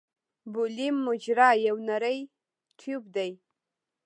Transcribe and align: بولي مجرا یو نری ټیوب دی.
بولي 0.51 0.87
مجرا 1.05 1.49
یو 1.67 1.77
نری 1.87 2.17
ټیوب 2.77 3.03
دی. 3.15 3.31